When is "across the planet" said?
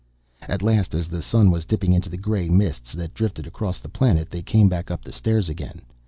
3.45-4.31